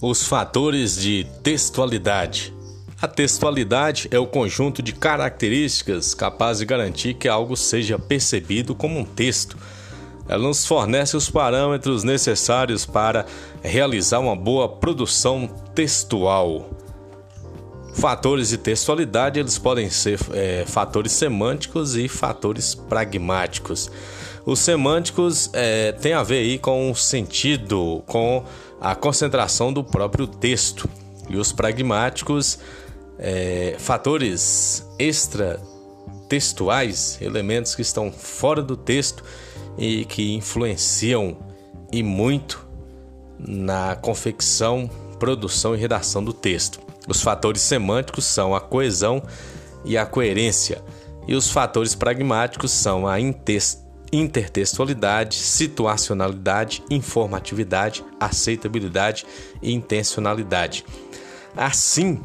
Os 0.00 0.26
fatores 0.26 0.94
de 0.94 1.26
textualidade. 1.42 2.52
A 3.00 3.08
textualidade 3.08 4.08
é 4.10 4.18
o 4.18 4.26
conjunto 4.26 4.82
de 4.82 4.92
características 4.92 6.12
capaz 6.12 6.58
de 6.58 6.66
garantir 6.66 7.14
que 7.14 7.26
algo 7.26 7.56
seja 7.56 7.98
percebido 7.98 8.74
como 8.74 8.98
um 8.98 9.04
texto. 9.06 9.56
Ela 10.28 10.42
nos 10.42 10.66
fornece 10.66 11.16
os 11.16 11.30
parâmetros 11.30 12.04
necessários 12.04 12.84
para 12.84 13.24
realizar 13.62 14.18
uma 14.18 14.36
boa 14.36 14.68
produção 14.68 15.48
textual. 15.74 16.68
Fatores 17.96 18.50
de 18.50 18.58
textualidade 18.58 19.40
eles 19.40 19.58
podem 19.58 19.88
ser 19.88 20.20
é, 20.32 20.66
fatores 20.66 21.12
semânticos 21.12 21.96
e 21.96 22.06
fatores 22.08 22.74
pragmáticos. 22.74 23.90
Os 24.44 24.58
semânticos 24.58 25.48
é, 25.54 25.92
têm 25.92 26.12
a 26.12 26.22
ver 26.22 26.40
aí 26.40 26.58
com 26.58 26.90
o 26.90 26.94
sentido, 26.94 28.02
com 28.06 28.44
a 28.78 28.94
concentração 28.94 29.72
do 29.72 29.82
próprio 29.82 30.26
texto. 30.26 30.86
E 31.30 31.38
os 31.38 31.52
pragmáticos, 31.52 32.58
é, 33.18 33.76
fatores 33.78 34.86
extratextuais, 34.98 37.16
elementos 37.22 37.74
que 37.74 37.80
estão 37.80 38.12
fora 38.12 38.62
do 38.62 38.76
texto 38.76 39.24
e 39.78 40.04
que 40.04 40.34
influenciam 40.34 41.38
e 41.90 42.02
muito 42.02 42.68
na 43.38 43.96
confecção, 43.96 44.90
produção 45.18 45.74
e 45.74 45.78
redação 45.78 46.22
do 46.22 46.34
texto. 46.34 46.85
Os 47.06 47.22
fatores 47.22 47.62
semânticos 47.62 48.24
são 48.24 48.54
a 48.54 48.60
coesão 48.60 49.22
e 49.84 49.96
a 49.96 50.04
coerência, 50.04 50.82
e 51.28 51.34
os 51.34 51.50
fatores 51.50 51.94
pragmáticos 51.94 52.70
são 52.70 53.06
a 53.06 53.18
intertextualidade, 54.12 55.36
situacionalidade, 55.36 56.82
informatividade, 56.90 58.04
aceitabilidade 58.18 59.26
e 59.62 59.72
intencionalidade. 59.72 60.84
Assim, 61.56 62.20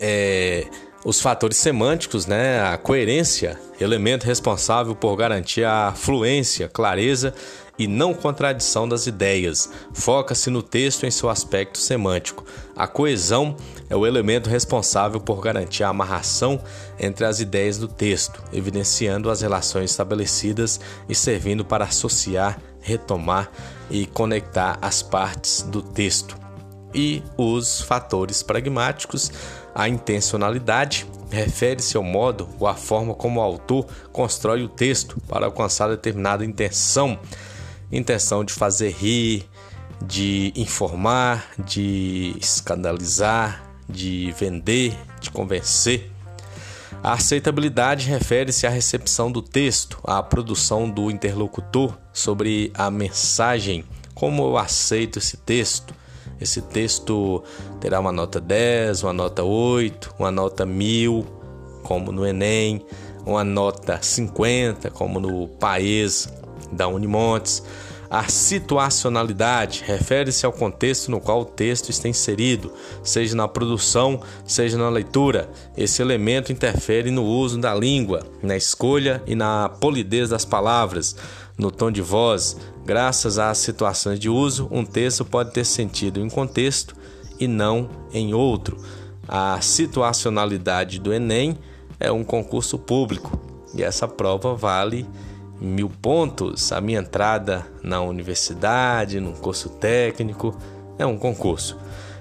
é, 0.00 0.66
os 1.08 1.22
fatores 1.22 1.56
semânticos, 1.56 2.26
né, 2.26 2.60
a 2.60 2.76
coerência, 2.76 3.58
elemento 3.80 4.26
responsável 4.26 4.94
por 4.94 5.16
garantir 5.16 5.64
a 5.64 5.94
fluência, 5.96 6.68
clareza 6.68 7.32
e 7.78 7.86
não 7.86 8.12
contradição 8.12 8.86
das 8.86 9.06
ideias. 9.06 9.70
Foca-se 9.94 10.50
no 10.50 10.62
texto 10.62 11.06
em 11.06 11.10
seu 11.10 11.30
aspecto 11.30 11.78
semântico. 11.78 12.44
A 12.76 12.86
coesão 12.86 13.56
é 13.88 13.96
o 13.96 14.06
elemento 14.06 14.50
responsável 14.50 15.18
por 15.18 15.40
garantir 15.40 15.82
a 15.82 15.88
amarração 15.88 16.60
entre 17.00 17.24
as 17.24 17.40
ideias 17.40 17.78
do 17.78 17.88
texto, 17.88 18.44
evidenciando 18.52 19.30
as 19.30 19.40
relações 19.40 19.92
estabelecidas 19.92 20.78
e 21.08 21.14
servindo 21.14 21.64
para 21.64 21.86
associar, 21.86 22.60
retomar 22.82 23.50
e 23.90 24.04
conectar 24.04 24.76
as 24.82 25.02
partes 25.02 25.62
do 25.62 25.80
texto. 25.80 26.47
E 26.94 27.22
os 27.36 27.82
fatores 27.82 28.42
pragmáticos, 28.42 29.30
a 29.74 29.88
intencionalidade 29.88 31.06
refere-se 31.30 31.96
ao 31.96 32.02
modo 32.02 32.48
ou 32.58 32.66
à 32.66 32.74
forma 32.74 33.14
como 33.14 33.40
o 33.40 33.42
autor 33.42 33.86
constrói 34.12 34.62
o 34.62 34.68
texto 34.68 35.20
para 35.28 35.46
alcançar 35.46 35.88
determinada 35.88 36.44
intenção 36.44 37.18
intenção 37.90 38.44
de 38.44 38.52
fazer 38.52 38.90
rir, 38.90 39.48
de 40.04 40.52
informar, 40.54 41.50
de 41.58 42.34
escandalizar, 42.40 43.64
de 43.88 44.32
vender, 44.38 44.96
de 45.20 45.30
convencer. 45.30 46.10
A 47.02 47.12
aceitabilidade 47.12 48.08
refere-se 48.08 48.66
à 48.66 48.70
recepção 48.70 49.30
do 49.30 49.40
texto, 49.40 49.98
à 50.04 50.22
produção 50.22 50.90
do 50.90 51.10
interlocutor 51.10 51.96
sobre 52.12 52.72
a 52.74 52.90
mensagem, 52.90 53.84
como 54.14 54.42
eu 54.42 54.58
aceito 54.58 55.18
esse 55.18 55.36
texto. 55.36 55.94
Esse 56.40 56.62
texto 56.62 57.42
terá 57.80 57.98
uma 58.00 58.12
nota 58.12 58.40
10, 58.40 59.02
uma 59.02 59.12
nota 59.12 59.42
8, 59.42 60.14
uma 60.18 60.30
nota 60.30 60.64
1000, 60.64 61.26
como 61.82 62.12
no 62.12 62.26
Enem, 62.26 62.84
uma 63.26 63.44
nota 63.44 63.98
50, 64.00 64.90
como 64.90 65.20
no 65.20 65.48
Paes 65.48 66.28
da 66.72 66.86
Unimontes. 66.88 67.62
A 68.10 68.26
situacionalidade 68.26 69.84
refere-se 69.86 70.46
ao 70.46 70.52
contexto 70.52 71.10
no 71.10 71.20
qual 71.20 71.42
o 71.42 71.44
texto 71.44 71.90
está 71.90 72.08
inserido, 72.08 72.72
seja 73.02 73.36
na 73.36 73.46
produção, 73.46 74.22
seja 74.46 74.78
na 74.78 74.88
leitura. 74.88 75.50
Esse 75.76 76.00
elemento 76.00 76.50
interfere 76.50 77.10
no 77.10 77.22
uso 77.22 77.60
da 77.60 77.74
língua, 77.74 78.22
na 78.42 78.56
escolha 78.56 79.22
e 79.26 79.34
na 79.34 79.68
polidez 79.68 80.30
das 80.30 80.46
palavras, 80.46 81.16
no 81.58 81.70
tom 81.70 81.90
de 81.90 82.00
voz. 82.00 82.56
Graças 82.86 83.38
às 83.38 83.58
situações 83.58 84.18
de 84.18 84.30
uso, 84.30 84.68
um 84.70 84.84
texto 84.84 85.24
pode 85.24 85.52
ter 85.52 85.64
sentido 85.64 86.20
em 86.20 86.22
um 86.22 86.30
contexto 86.30 86.94
e 87.38 87.48
não 87.48 87.90
em 88.12 88.32
outro. 88.32 88.78
A 89.26 89.60
situacionalidade 89.60 90.98
do 90.98 91.12
Enem 91.12 91.58
é 92.00 92.10
um 92.10 92.24
concurso 92.24 92.78
público 92.78 93.38
e 93.74 93.82
essa 93.82 94.06
prova 94.06 94.54
vale 94.54 95.06
mil 95.60 95.90
pontos. 95.90 96.72
A 96.72 96.80
minha 96.80 97.00
entrada 97.00 97.66
na 97.82 98.00
universidade, 98.00 99.20
num 99.20 99.32
curso 99.32 99.68
técnico, 99.68 100.56
é 100.98 101.04
um 101.04 101.18
concurso. 101.18 101.76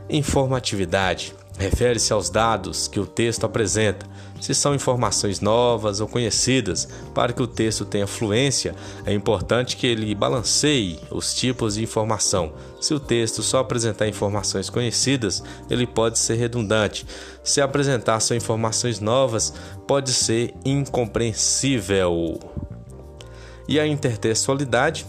Informatividade 0.10 1.34
refere-se 1.58 2.14
aos 2.14 2.30
dados 2.30 2.88
que 2.88 3.00
o 3.00 3.06
texto 3.06 3.46
apresenta, 3.46 4.06
se 4.40 4.54
são 4.54 4.76
informações 4.76 5.42
novas 5.42 6.00
ou 6.00 6.08
conhecidas. 6.08 6.88
Para 7.14 7.34
que 7.34 7.42
o 7.42 7.48
texto 7.48 7.84
tenha 7.86 8.06
fluência, 8.06 8.76
é 9.06 9.14
importante 9.14 9.76
que 9.76 9.88
ele 9.88 10.14
balanceie 10.14 11.00
os 11.10 11.34
tipos 11.34 11.76
de 11.76 11.84
informação. 11.84 12.54
Se 12.80 12.94
o 12.94 13.00
texto 13.00 13.42
só 13.42 13.60
apresentar 13.60 14.08
informações 14.08 14.70
conhecidas, 14.70 15.44
ele 15.70 15.88
pode 15.88 16.20
ser 16.20 16.36
redundante. 16.36 17.06
Se 17.44 17.62
apresentar 17.62 18.20
só 18.20 18.36
informações 18.36 19.00
novas, 19.00 19.54
pode 19.88 20.14
ser 20.14 20.54
incompreensível. 20.64 22.40
E 23.68 23.80
a 23.80 23.88
intertextualidade 23.88 25.06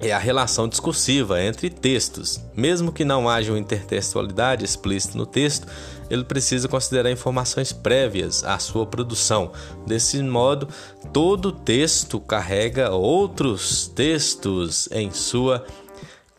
é 0.00 0.12
a 0.12 0.18
relação 0.18 0.66
discursiva 0.66 1.42
entre 1.42 1.68
textos. 1.68 2.40
Mesmo 2.56 2.90
que 2.90 3.04
não 3.04 3.28
haja 3.28 3.52
uma 3.52 3.58
intertextualidade 3.58 4.64
explícita 4.64 5.18
no 5.18 5.26
texto, 5.26 5.66
ele 6.08 6.24
precisa 6.24 6.66
considerar 6.66 7.10
informações 7.10 7.72
prévias 7.72 8.42
à 8.42 8.58
sua 8.58 8.86
produção. 8.86 9.52
Desse 9.86 10.22
modo, 10.22 10.68
todo 11.12 11.52
texto 11.52 12.18
carrega 12.18 12.90
outros 12.90 13.88
textos 13.88 14.88
em 14.90 15.10
sua 15.10 15.64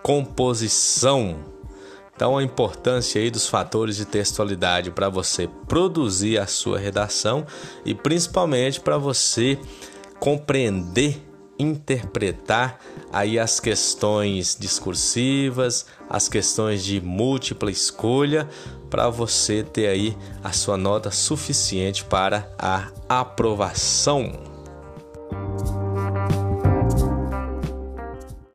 composição. 0.02 1.38
Então, 2.16 2.38
a 2.38 2.44
importância 2.44 3.22
aí 3.22 3.32
dos 3.32 3.48
fatores 3.48 3.96
de 3.96 4.06
textualidade 4.06 4.92
para 4.92 5.10
você 5.10 5.48
produzir 5.68 6.40
a 6.40 6.48
sua 6.48 6.78
redação 6.78 7.46
e 7.86 7.96
principalmente 7.96 8.80
para 8.80 8.98
você 8.98 9.58
compreender 10.20 11.31
interpretar 11.62 12.80
aí 13.12 13.40
as 13.40 13.60
questões 13.60 14.58
discursivas, 14.60 15.86
as 16.10 16.28
questões 16.28 16.84
de 16.84 17.00
múltipla 17.00 17.72
escolha, 17.72 18.50
para 18.90 19.10
você 19.10 19.64
ter 19.64 19.88
aí 19.88 20.18
a 20.44 20.52
sua 20.52 20.76
nota 20.76 21.12
suficiente 21.12 22.04
para 22.04 22.52
a 22.58 22.90
aprovação. 23.08 24.51